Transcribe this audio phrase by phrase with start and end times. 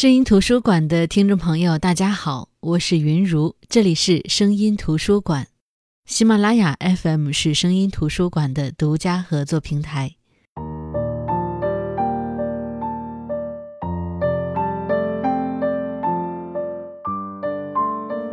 [0.00, 5.46] 声音图书馆的听众朋友，大家好，我是云如，这里是声音图书馆。
[6.06, 10.12] 喜马拉雅 FM 是声音图书馆的独家合作平台。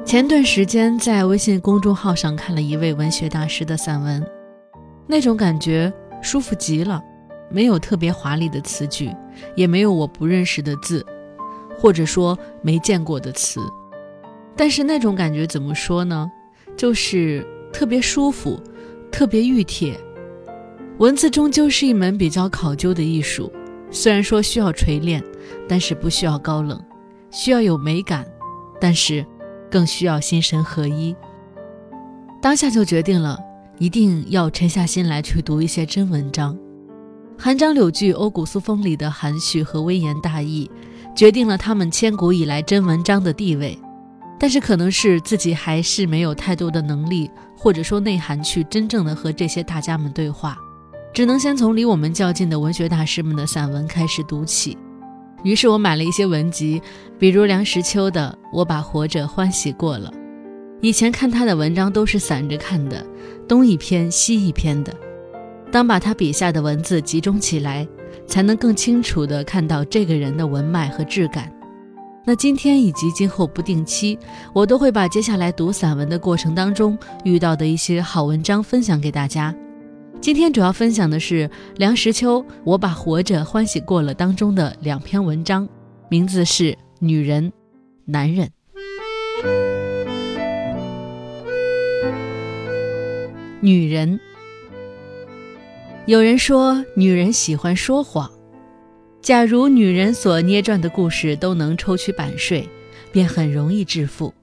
[0.06, 4.26] 前段时间在微信公众号上看了一位文学大师的散文，
[5.06, 5.92] 那种感觉
[6.22, 7.04] 舒服极了，
[7.52, 9.14] 没有特别华丽的词句，
[9.54, 11.06] 也没有我不认识的字，
[11.78, 13.62] 或者说没见过的词，
[14.56, 16.32] 但是那种感觉怎么说呢？
[16.76, 18.60] 就是特别舒服，
[19.12, 20.00] 特别熨帖。
[20.98, 23.52] 文字终究是一门比较考究的艺术，
[23.92, 25.24] 虽然说需要锤炼，
[25.68, 26.84] 但是不需要高冷，
[27.32, 28.26] 需要有美感，
[28.80, 29.26] 但是。
[29.70, 31.14] 更需要心神合一。
[32.42, 33.38] 当下就决定了，
[33.80, 36.58] 一定要沉下心来去读一些真文章。
[37.38, 40.72] 韩章柳句欧古苏风里的含蓄和微言大义，
[41.18, 43.78] 决定了他们千古以来真文章的地位。
[44.40, 50.56] 但是可能是自己还是没有太多的能力，或者说内涵去真正的和这些大家们对话，
[51.12, 54.78] 只能先从离我们较近的文学大师们的散文开始读起。
[55.44, 56.80] 于是我买了一些文集，
[57.18, 60.12] 比如梁实秋的《我把活着欢喜过了》。
[60.82, 63.04] 以前看他的文章都是散着看的，
[63.48, 64.94] 东一篇西一篇的。
[65.72, 67.88] 当把他笔下的文字集中起来，
[68.28, 71.52] 才能更清楚地看到这个人的文脉和质感。
[72.26, 74.20] 那今天以及今后不定期，
[74.54, 79.56] 我都会把接下来读散文的过程当中遇到的一些好文章分享给大家。
[80.20, 85.70] 今天主要分享的是梁实秋《我把活着欢喜过了》当中的两篇文章，
[86.10, 87.46] 名字是《女人》
[88.06, 88.48] 《男人》。
[93.62, 94.20] 女人，
[96.08, 98.32] 有人说女人喜欢说谎。
[99.22, 102.70] 假如女人所捏撰的故事都能抽取版税，
[103.12, 104.34] 便很容易致富。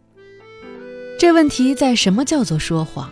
[1.18, 3.10] 这问题在什么叫做说谎？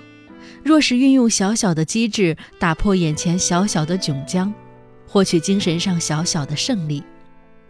[0.62, 4.52] 若是运用小小的机智打破眼前小小的窘僵，
[5.08, 7.02] 获取精神上小小的胜利，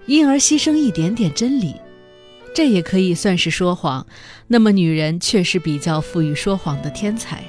[0.06, 1.76] 因而牺牲一点点真理，
[2.53, 4.04] 这也可以算是说谎。
[4.49, 7.44] 那么女人却是比较富于说谎的天才。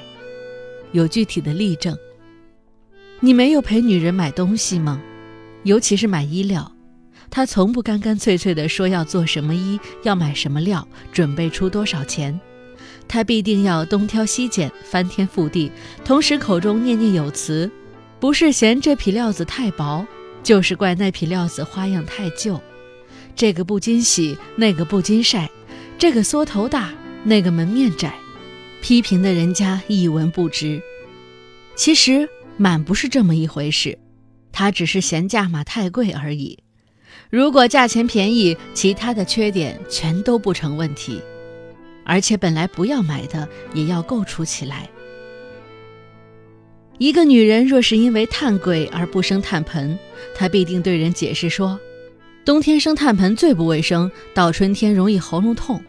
[0.92, 1.98] 有具体的例证。
[3.24, 5.00] 你没有陪女人买东西吗？
[5.62, 6.70] 尤其是买衣料，
[7.30, 12.38] 她从不干干脆脆地说要做什么衣，要买什么料，准备出多少钱。
[13.08, 15.72] 他必定要东挑西拣，翻天覆地，
[16.04, 17.70] 同时口中念念有词，
[18.20, 20.06] 不是嫌这匹料子太薄，
[20.42, 22.60] 就是怪那匹料子花样太旧。
[23.34, 25.50] 这个不经洗，那个不经晒，
[25.96, 26.92] 这个缩头大，
[27.22, 28.12] 那个门面窄，
[28.82, 30.82] 批评的人家一文不值。
[31.74, 33.98] 其实满不是这么一回事，
[34.52, 36.58] 他只是嫌价码太贵而已。
[37.30, 41.20] 如果价钱便宜，其他的缺点全都不成问题。
[42.04, 44.88] 而且本来不要买的也要构筑起来。
[46.98, 49.98] 一个女人若是因为炭贵而不生炭盆，
[50.34, 51.80] 她必定对人解释说：
[52.44, 55.82] 冬天生炭盆最不卫生，到春天容易喉咙痛。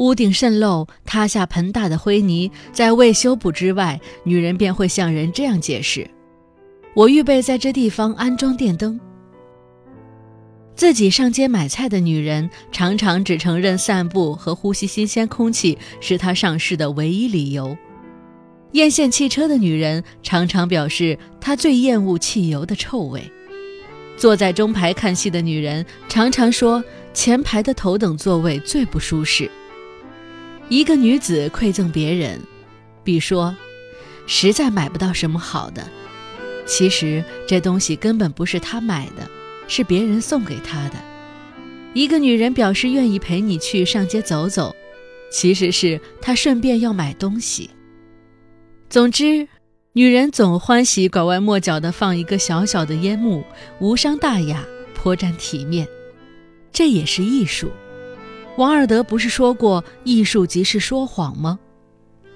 [0.00, 6.08] 屋顶渗漏，塌下盆大的灰泥，在未修补之外，女人便会向人这样解释：
[6.94, 8.98] 我预备在这地方安装电灯。
[10.74, 17.76] 自己上街买菜的女人，常常只承认散步和呼吸新鲜空气是她上市的唯一理由。
[18.72, 23.22] 艳羡汽车的女人，常常表示她最厌恶汽油的臭味。
[24.16, 26.82] 坐在中排看戏的女人，常常说
[27.12, 29.50] 前排的头等座位最不舒适。
[30.70, 32.40] 一个女子馈赠别人，
[33.04, 33.54] 比说，
[34.26, 35.86] 实在买不到什么好的。
[36.64, 39.28] 其实这东西根本不是她买的。
[39.70, 40.96] 是别人送给她的。
[41.94, 44.74] 一个女人表示愿意陪你去上街走走，
[45.30, 47.70] 其实是她顺便要买东西。
[48.88, 49.46] 总之，
[49.92, 53.44] 女人总欢喜拐弯抹角地放一个小小的烟幕，
[53.78, 55.86] 无伤大雅，颇占体面。
[56.72, 57.70] 这也是艺术。
[58.60, 61.58] 王尔德不是说过“艺术即是说谎”吗？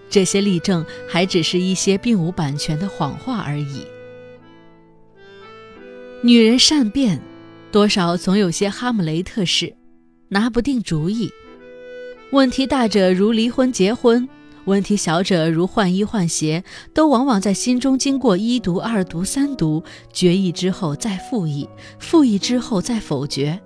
[0.08, 3.86] 这些例证还只是一些并无版权的谎话而已。
[6.22, 7.20] 女人善变，
[7.70, 9.76] 多少总有些哈姆雷特式，
[10.28, 11.30] 拿不定主意。
[12.30, 14.26] 问题大者如离婚结婚，
[14.64, 21.68] 问题小者如换衣换鞋，都往往在心中经过一读、二读、三读，决议之后再复议，
[21.98, 23.60] 复议之后再否决。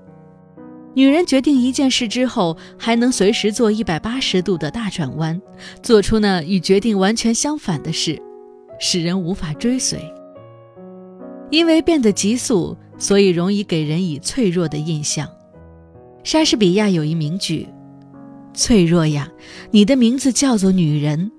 [0.94, 5.40] 女人决定一件事之后，还能随时做一百八十度的大转弯，
[5.82, 8.20] 做出那与决定完全相反的事，
[8.81, 10.00] 使人无法追随。
[11.50, 15.29] 因为变得急速，所以容易给人以脆弱的印象。
[16.25, 17.69] 莎士比亚有一名句
[18.52, 19.31] ：“脆弱呀，
[19.70, 21.31] 你的名字叫做女人，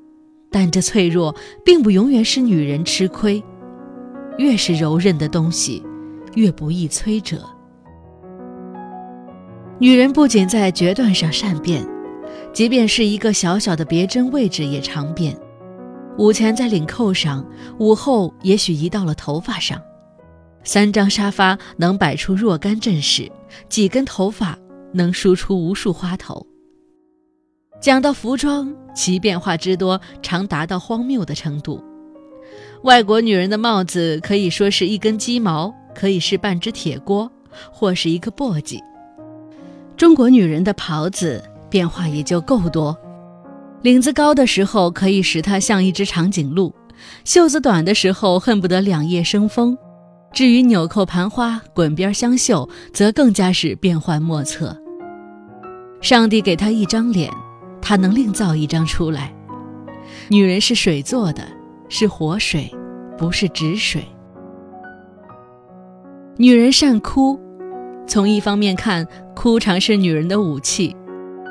[0.49, 1.35] 但这脆弱
[1.65, 3.43] 并不永远使女人吃亏。
[4.37, 5.83] 越是柔韧的东西，
[6.35, 7.45] 越不易摧折。
[9.79, 11.87] 女人不仅在决断上善变，
[12.53, 15.35] 即便是一个小小的别针位置也常变。
[16.17, 17.45] 午前在领扣上，
[17.79, 19.81] 午后也许移到了头发上。
[20.63, 23.31] 三张沙发能摆出若干阵势，
[23.67, 24.57] 几根头发。”
[24.91, 26.43] 能梳出无数花头。
[27.79, 31.79] 讲到服装，其变化之多，常达到荒谬的程度。
[32.81, 37.31] 外国女人的帽子可以说是一根鸡毛，可以是半只铁锅，
[37.71, 38.79] 或是一个簸箕。
[39.99, 42.97] 中国女人的袍子变化也就够多，
[43.81, 46.73] 领子高的时候可以使它像一只长颈鹿，
[47.25, 49.77] 袖子短的时候恨不得两叶生风。
[50.31, 54.73] 至于纽扣盘花、滚边香绣，则更加是变幻莫测。
[55.99, 57.29] 上帝给她一张脸，
[57.81, 59.33] 她能另造一张出来。
[60.29, 61.43] 女人是水做的，
[61.89, 62.73] 是活水，
[63.17, 64.01] 不是止水。
[66.37, 67.37] 女人善哭，
[68.07, 69.05] 从一方面看，
[69.41, 70.93] 哭常是女人的武器，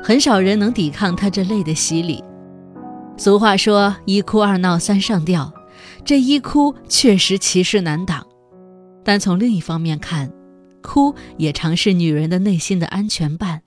[0.03, 2.23] 很少人能抵抗她这泪的洗礼。
[3.17, 5.51] 俗话说“一哭二闹三上吊”，
[6.05, 8.23] 这一哭确实气势难挡。
[9.03, 10.31] 但从另一方面看，
[10.83, 13.63] 哭也常是女人的内心的安全伴。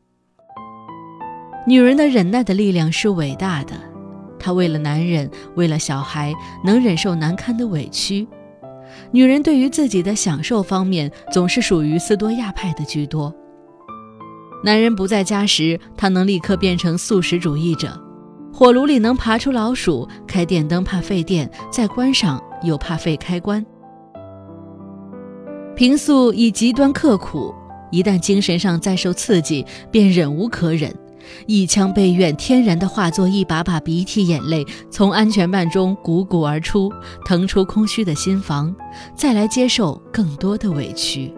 [1.67, 3.73] 女人的忍耐的力量是伟大的，
[4.39, 6.33] 她为了男人，为了小孩，
[6.65, 8.29] 能忍受难堪的委屈。
[9.11, 13.35] 女人对于自己的享受方面，总是属于斯多亚派的居多。
[14.64, 18.00] 男人不在家时，她能立刻变成素食主义者。
[18.53, 23.64] 火炉里能爬出老鼠，开电灯怕费电，再关上又怕费开关。
[25.75, 27.53] 平素以极端刻苦，
[27.91, 30.94] 一旦精神上再受刺激，便忍无可忍，
[31.47, 36.93] 一腔悲怨天然的化作一把把鼻涕眼泪，从安全幔中汩汩而出，
[37.25, 38.73] 腾出空虚的心房，
[39.17, 41.32] 再来接受更多的委屈。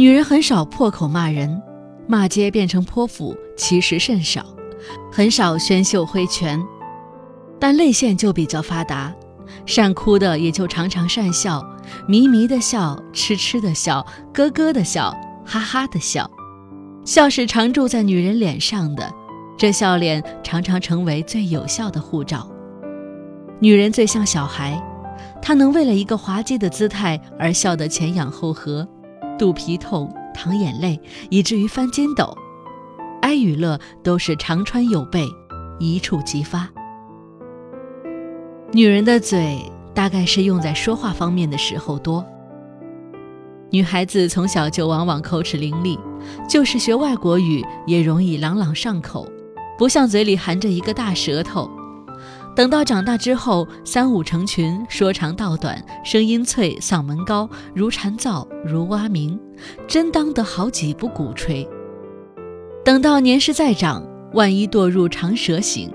[0.00, 1.60] 女人很少破口骂人，
[2.06, 4.42] 骂街变成泼妇其实甚少，
[5.12, 6.58] 很少宣袖挥拳，
[7.58, 9.14] 但泪腺就比较发达。
[9.66, 11.62] 善哭的也就常常善笑，
[12.08, 14.02] 迷迷的笑，痴痴的笑，
[14.32, 15.14] 咯咯的笑，
[15.44, 16.30] 哈哈的笑。
[17.04, 19.12] 笑是常住在女人脸上的，
[19.58, 22.50] 这笑脸常常成为最有效的护照。
[23.60, 24.82] 女人最像小孩，
[25.42, 28.88] 她能为了一个滑稽的姿态而笑得前仰后合，
[29.40, 31.00] 肚皮痛，淌眼泪，
[31.30, 32.36] 以至于翻筋斗。
[33.22, 35.26] 哀与乐都是常穿有备，
[35.78, 36.68] 一触即发。
[38.70, 39.58] 女人的嘴
[39.94, 42.22] 大概是用在说话方面的时候多。
[43.70, 45.98] 女孩子从小就往往口齿伶俐，
[46.46, 49.26] 就是学外国语也容易朗朗上口，
[49.78, 51.70] 不像嘴里含着一个大舌头。
[52.56, 59.38] 等到长大之后，三五成群，说长道短，声音脆，嗓门高，如蝉噪，如蛙鸣，
[59.86, 61.66] 真当得好几部鼓吹。
[62.84, 64.04] 等到年事再长，
[64.34, 65.90] 万一堕入长蛇行。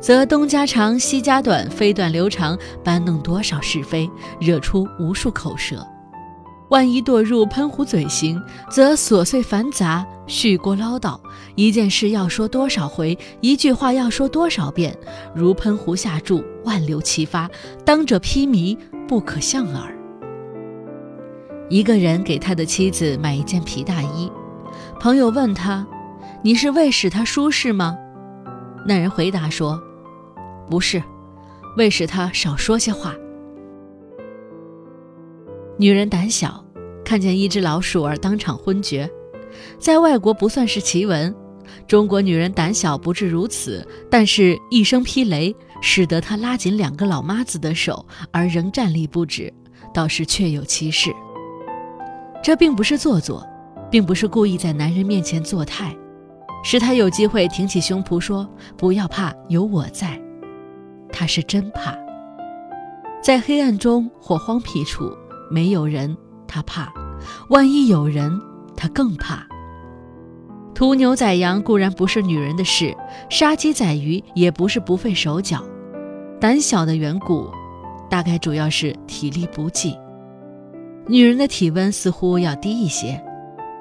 [0.00, 4.10] 则东家长西家短，飞短流长，搬弄多少是非，
[4.40, 5.86] 惹出无数口舌。
[6.70, 8.40] 万一堕入喷壶嘴型，
[8.70, 11.20] 则琐碎繁杂，絮聒唠叨，
[11.56, 14.96] 一件事要说多少回，一句话要说多少遍，
[15.34, 17.50] 如喷壶下注，万流齐发，
[17.84, 19.92] 当者披靡，不可相耳。
[21.68, 24.30] 一个人给他的妻子买一件皮大衣，
[25.00, 25.84] 朋友问他
[26.42, 27.96] ：“你是为使她舒适吗？”
[28.86, 29.80] 那人回答说。
[30.68, 31.02] 不是，
[31.76, 33.12] 为使他少说些话。
[35.80, 36.62] 女人胆小，
[37.02, 39.10] 看见一只老鼠而当场昏厥，
[39.78, 41.34] 在外国不算是奇闻。
[41.88, 49.50] 中国女人胆小不至如此，但是一声劈雷，使得她拉紧两个老妈子的手而仍站立不止，
[49.94, 51.10] 倒是确有其事。
[52.42, 53.42] 这并不是做作，
[53.90, 55.96] 并不是故意在男人面前作态，
[56.62, 58.46] 使他有机会挺起胸脯说
[58.76, 60.20] ：“不要怕，有我在。”
[61.10, 61.96] 他是真怕，
[63.22, 65.10] 在黑暗中或荒僻处
[65.50, 66.16] 没有人，
[66.46, 66.86] 他怕；
[67.48, 68.40] 万一有人，
[68.76, 69.46] 他更怕。
[70.74, 72.96] 屠牛宰羊固然不是女人的事，
[73.28, 75.62] 杀鸡宰鱼也不是不费手脚。
[76.40, 77.50] 胆小的缘故，
[78.08, 79.94] 大概主要是体力不济。
[81.06, 83.22] 女人的体温似乎要低一些，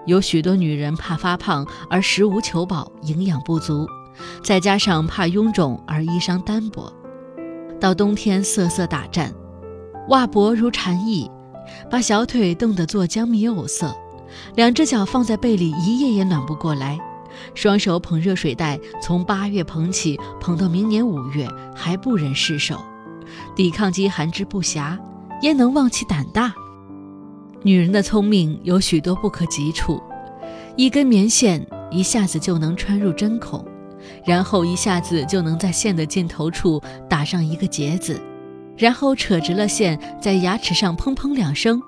[0.06, 3.88] 有许多女人怕发胖而食无求饱，营养不足，
[4.44, 6.92] 再加上怕臃肿而衣裳单薄。
[7.80, 9.34] 到冬天瑟瑟打颤，
[10.10, 11.32] 袜脖如蝉翼，
[11.90, 13.96] 把小腿冻得做江米藕色，
[14.56, 17.00] 两只脚放在被里一夜也暖不过来，
[17.54, 22.80] 双手捧热水袋，从八月捧起，捧到明年五月还不忍释手，
[23.56, 24.98] 抵抗饥寒之不暇，
[25.42, 26.54] 焉能忘其胆大？
[27.62, 30.02] 女人的聪明有许多不可及处，
[30.76, 33.66] 一根棉线一下子就能穿入针孔，
[34.26, 38.20] 然后一下子就能在线的尽头处打上一个结子，
[38.80, 41.80] 然后扯直了线，在牙齿上砰砰两声。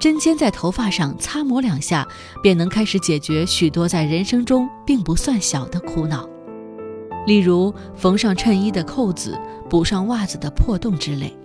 [0.00, 2.08] 针尖在头发上擦磨两下，
[2.42, 6.26] 便能开始解决许多在人生中并不算小的苦恼，
[7.26, 11.36] 例如缝上衬衣的扣子、补上袜子的破洞之类。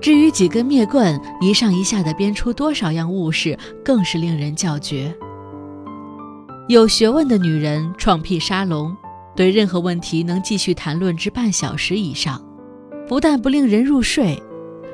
[0.00, 5.12] 至于几根篾棍一上一下的编出多少样物事，更是令人叫绝。
[6.68, 8.96] 有学问的女人创辟沙龙，
[9.34, 12.40] 对任何问题能继续谈论至半小时以上，
[13.12, 14.42] 不但不令人入睡。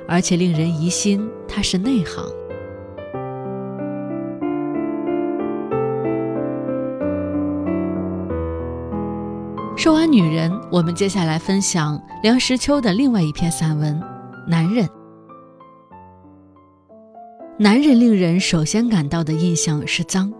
[0.08, 2.24] 而且令人疑心他是内行。
[9.76, 13.94] 说完女人，我们接下来分享梁实秋的另外一篇散文
[14.50, 14.84] 《男人》。
[17.56, 20.32] 男人令人首先感到的印象是脏，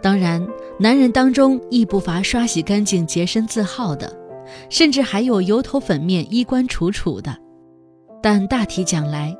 [0.00, 0.46] 当然，
[0.78, 4.12] 男人当中亦不乏刷洗干净、洁身自好的，
[4.68, 7.36] 甚至还有油头粉面、衣冠楚楚的。
[8.22, 9.36] 但大体讲来，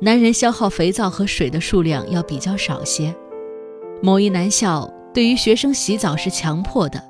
[0.00, 3.14] 男人消耗肥皂和水的数量要比较少些。
[4.02, 7.02] 某一男校对于学生洗澡是强迫的，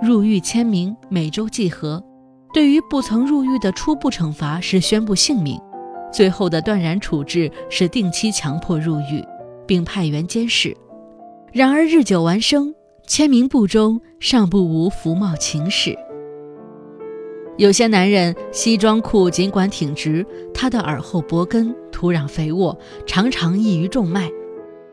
[0.00, 2.00] 入狱签名，每周计核；
[2.52, 5.60] 对于不曾入狱的初步惩罚是宣布姓名，
[6.12, 9.24] 最后的断然处置是定期强迫入狱，
[9.66, 10.76] 并派员监视。
[11.52, 12.74] 然而日久完生，
[13.06, 15.94] 签名簿中尚不无浮冒情史。
[17.58, 24.28] 有些男人西装裤尽管挺直，他的耳后脖根土壤肥沃，常常易于种麦；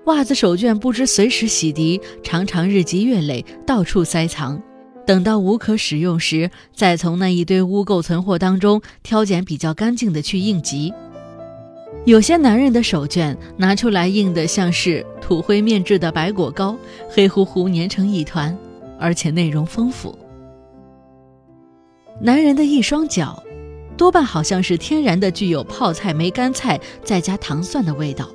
[0.05, 4.61] 袜子手绢不知随时洗涤，常常日积月累，到处塞藏。
[5.05, 10.93] 等到无可使用时，再从那一堆污垢存货当中挑拣比较干净的去应急。
[12.05, 16.75] 有些男人的手绢拿出来印的像是土灰面制的白果糕，
[17.09, 18.55] 黑乎乎粘成一团，
[18.99, 20.17] 而且内容丰富。
[22.21, 23.41] 男人的一双脚，
[23.95, 28.27] 多半好像是天然的，具有泡菜、梅干菜再加糖蒜的味道。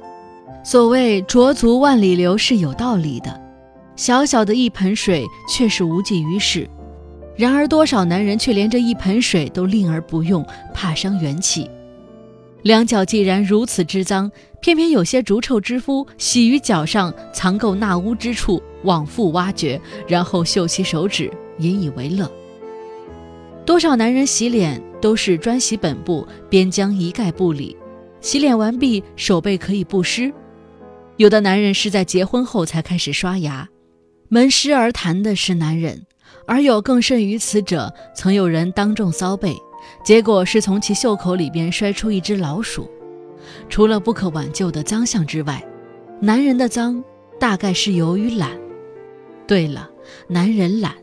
[0.65, 3.39] 所谓“濯足万里流”是有道理的，
[3.95, 6.67] 小小的一盆水却是无济于事。
[7.37, 11.71] 然而多少男人却连这一盆水都吝而不用，怕伤元气。
[12.63, 22.31] 两脚既然如此之脏，偏偏有些逐臭之夫喜于脚上藏垢纳污之处，往复挖掘，然后嗅其手指，引以为乐。
[23.65, 27.77] 多少男人洗脸都是专洗本部，边疆一概不理。
[28.21, 30.33] 洗脸完毕，手背可以不湿。
[31.17, 33.69] 有的男人是在结婚后才开始刷牙。
[34.29, 36.07] 门湿而谈的是男人，
[36.47, 39.57] 而有更甚于此者，曾有人当众骚背，
[40.05, 42.91] 结果是从其袖口里边摔出一只老鼠。
[43.69, 45.63] 除了不可挽救的脏相之外，
[46.21, 47.03] 男人的脏
[47.39, 48.51] 大概是由于懒。
[49.47, 49.89] 对了，
[50.27, 50.95] 男人懒。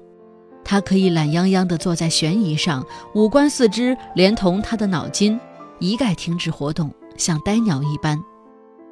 [0.64, 5.40] 他可以懒洋洋地坐在悬疑上，五官四肢连同他的脑筋
[5.80, 8.22] 一概停止活动，像呆鸟一般。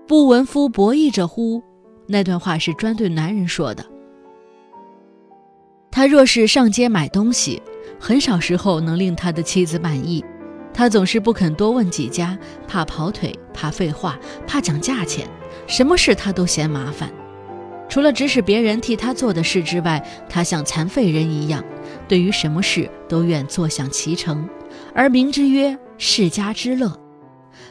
[0.07, 1.61] 不闻夫博弈者乎？
[2.07, 3.85] 那段话是专对男人说的。
[5.91, 7.61] 他若是上街买东西，
[7.99, 10.23] 很少时候能令他的妻子满意。
[10.73, 15.27] 他总是不肯多问几家，怕跑腿，怕废话，怕讲价钱，
[15.67, 17.11] 什么事他都嫌麻烦。
[17.89, 21.63] 除了指使别人替他做的事之外，他像残废人一样，
[22.07, 24.47] 对于什么事都愿坐享其成，
[24.93, 26.97] 而名之曰世家之乐。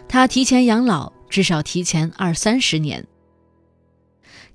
[0.09, 3.07] 他提前养老，至少提前二三十年。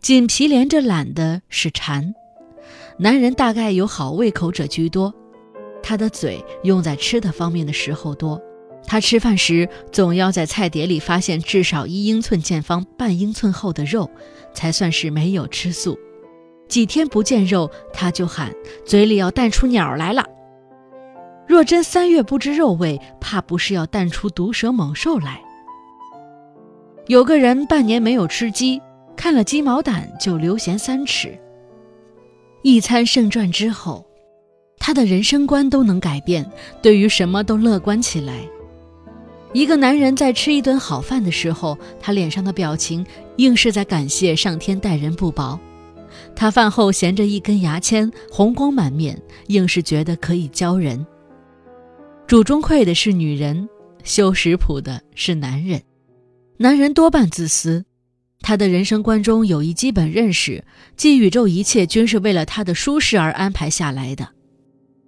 [0.01, 2.13] 锦皮连着懒的是馋，
[2.97, 5.13] 男人大概有好胃口者居多，
[5.81, 8.41] 他的嘴用在吃的方面的时候多。
[8.85, 14.09] 他吃饭时总要在菜碟里发现至少一英寸见方、半英寸厚的肉，
[14.53, 15.97] 才算是没有吃素。
[16.67, 18.53] 几天不见肉，他就喊
[18.85, 20.25] 嘴里要淡出鸟来了。
[21.47, 25.41] 若真三月不知肉味，怕不是要淡出毒蛇猛兽来。
[27.07, 28.81] 有个人半年没有吃鸡，
[29.15, 31.37] 看了鸡毛掸就流涎三尺。
[32.63, 34.05] 一餐胜传之后，
[34.77, 36.49] 他的人生观都能改变，
[36.81, 38.39] 对于什么都乐观起来。
[39.53, 43.05] 一个男人在吃一顿好饭的时候，他脸上的表情
[43.37, 45.59] 硬是在感谢上天待人不薄。
[46.35, 51.05] 他饭后衔着一根牙签，红光满面，硬是觉得可以教人。
[52.25, 53.69] 主中馈的是女人，
[54.03, 55.81] 修食谱的是男人。
[56.57, 57.85] 男人多半自私，
[58.41, 60.63] 他的人生观中有一基本认识，
[60.97, 64.29] 即宇宙一切均是为了他的舒适而安排下来的。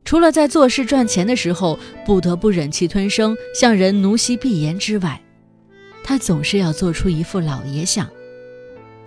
[0.06, 5.20] 除了在做事赚钱的时候不得不忍气吞声，向人奴膝闭言之外，
[6.04, 8.08] 他总是要做出一副老爷相。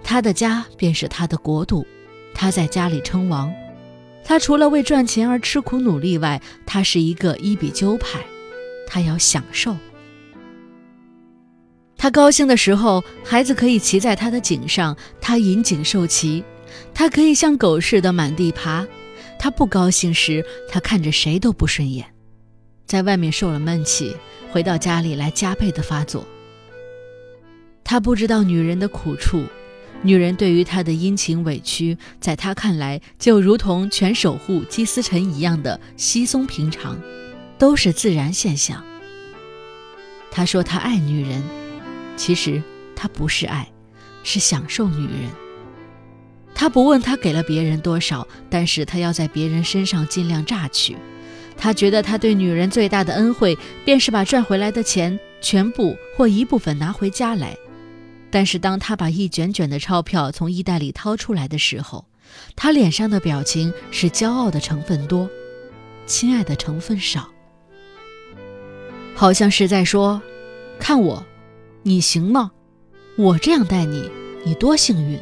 [0.03, 1.87] 他的家便是他的国度，
[2.35, 3.53] 他在家里称王。
[4.25, 8.19] 他除了为赚钱而吃苦努力外，他是一个一比鸠派，
[8.87, 9.77] 他要享受。
[11.97, 16.43] 他高兴的时候，孩子可以骑在他的颈上，他引颈受骑；
[16.93, 18.85] 他可以像狗似的满地爬。
[19.39, 22.07] 他不高兴时，他看着谁都不顺眼。
[22.87, 24.17] 在外面受了闷气，
[24.51, 26.27] 回到家里来加倍的发作。
[27.85, 29.45] 他不知道女人的苦处，
[30.03, 37.01] 女人对于他的殷勤委屈，在他看来就如同全守护姬思辰一样的稀松平常，
[37.59, 38.85] 都是自然现象。
[40.31, 41.43] 他说他爱女人。
[42.17, 42.61] 其实
[42.97, 43.71] 他不是爱，
[44.25, 45.31] 是享受女人。
[46.59, 50.97] 他不问他给了别人多少，但是他要在别人身上尽量榨取。
[51.57, 57.57] 他觉得他对女人最大的恩惠，便是把赚回来的钱全部或一部分拿回家来。
[58.29, 62.05] 但是当他把一卷卷的钞票从衣袋里掏出来的时候，
[62.57, 65.31] 他脸上的表情是骄傲的成分多，
[66.07, 67.29] 亲爱的成分少，
[69.15, 70.21] 好像是在说
[70.81, 71.25] ：“看我。”
[71.85, 72.51] 你行吗？
[73.17, 74.11] 我这样待你，
[74.45, 75.21] 你多幸运。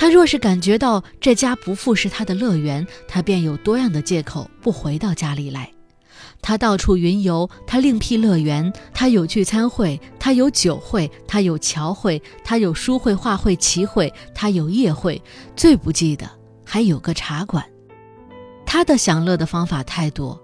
[0.00, 5.70] 他若是感觉到这家不复是他的乐园，他便有多样的借口不回到家里来。
[6.40, 15.22] 他到处云游，他另辟乐园，他有聚餐会，他有酒会，他有桥会，他有书会、画会、棋会，他有夜会，
[15.54, 16.26] 最不济的
[16.64, 17.62] 还有个茶馆。
[18.64, 20.40] 他的享乐的方法太多，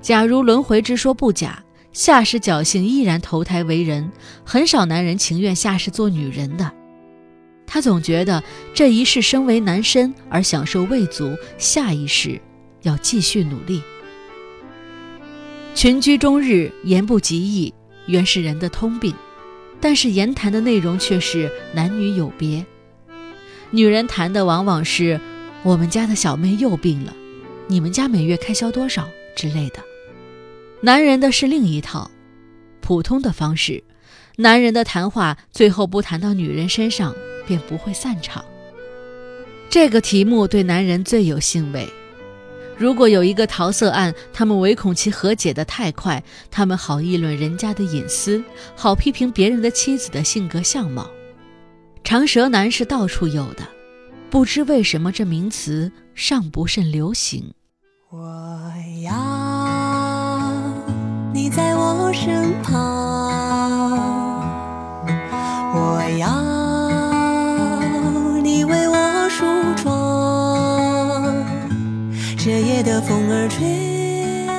[0.00, 1.60] 假如轮回之说不假。
[1.92, 4.12] 下世侥幸依然投胎为人，
[4.44, 6.72] 很少男人情愿下世做女人的。
[7.72, 8.42] 他总觉得
[8.74, 12.40] 这一世身为男身而享受未足，下一世
[12.82, 13.80] 要继续努力。
[15.72, 17.72] 群居终日，言不及义，
[18.06, 19.14] 原是人的通病，
[19.80, 22.66] 但是言谈的内容却是男女有别。
[23.70, 25.20] 女人谈的往往是
[25.62, 27.14] 我们家的小妹又病了，
[27.68, 29.76] 你们家每月开销多少之类的。
[30.80, 32.10] 男人的是另一套，
[32.80, 33.84] 普通的方式。
[34.38, 37.14] 男人的谈话最后不谈到女人身上，
[37.50, 38.44] 便不会散场。
[39.68, 41.88] 这个题目对男人最有兴味。
[42.78, 48.40] 如果有一个桃色案，他们唯恐其和解的太快，他们好议论人家的隐私，
[48.76, 51.10] 好批评别人的妻子的性格相貌。
[52.04, 53.64] 长舌男是到处有的，
[54.30, 57.52] 不知为什么这名词尚不甚流行。
[58.10, 59.10] 我要。
[61.34, 62.78] 你在我身旁，
[65.74, 66.49] 我要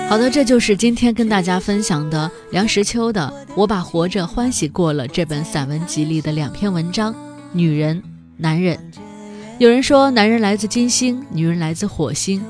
[0.09, 7.15] 好的，这就是今天跟大家分享的梁实秋的《我把活着欢喜过了》这本散文集里的两篇文章：
[7.53, 8.01] 女人、
[8.37, 8.77] 男人。
[9.57, 12.43] 有人说，男人来自金星，女人来自火星。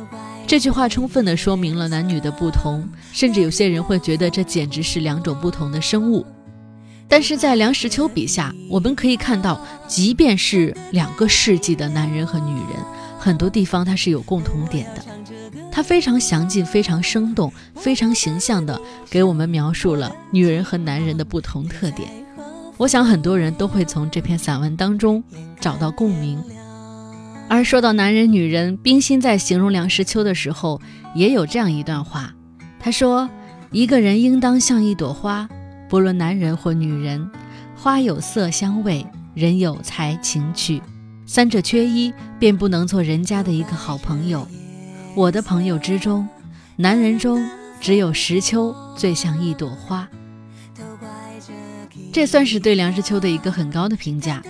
[0.47, 6.25] 这句话充分地说明了男女的不同，甚至有些人会觉得这简直是两种不同的生物。
[7.07, 12.67] 但是在梁实秋笔下，我们可以看到，即便是两个世纪的男人和女人，
[13.21, 15.05] 很多地方它是有共同点的。
[15.71, 18.81] 它非常详尽、非常生动、非常形象地
[19.11, 22.09] 给我们描述了女人和男人的不同特点。
[22.77, 25.23] 我想很多人都会从这篇散文当中
[25.59, 26.43] 找到共鸣。
[27.47, 30.81] 而说到男人、女人，冰心在形容梁实秋的时候，
[31.13, 32.33] 也有这样一段话。
[32.79, 33.29] 他说
[33.71, 35.47] ：“一个人应当像一朵花，
[35.87, 37.29] 不论男人或女人，
[37.75, 39.05] 花有色香味，
[39.35, 40.81] 人有才情趣，
[41.33, 44.45] 三者缺一，便不能做人家的一个好朋友。
[45.15, 46.27] 我的朋友之中，
[46.75, 47.41] 男人中
[47.79, 50.05] 只有石秋最像一朵花。”
[52.11, 54.43] 这算是对梁实秋的一个很高的评价，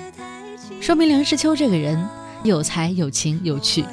[0.81, 2.03] 说明梁实秋这个人。
[2.43, 3.85] 有才有情有趣，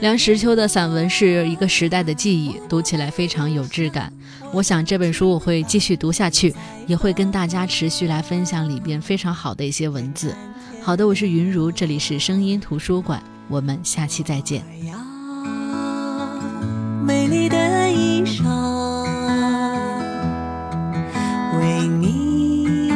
[0.00, 4.12] 梁实秋的散文是一个时代的记忆，读起来非常有质感。
[4.52, 6.54] 我想这本书我会继续读下去，
[6.86, 10.32] 也会跟大家持续来分享里边非常好的一些文字。
[10.82, 14.64] 好的，我是云如，这里是声音图书馆，我们下期再见。
[17.04, 18.44] 美丽的衣裳，
[21.58, 22.90] 为你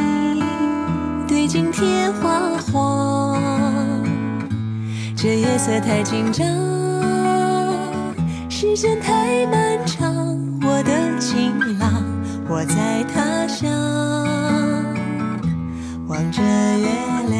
[1.27, 3.39] 对镜贴花黄。
[5.15, 6.45] 这夜色太紧张，
[8.49, 12.03] 时间太漫长，我的情郎，
[12.49, 13.71] 我在他乡，
[16.07, 16.87] 望着月
[17.29, 17.34] 亮。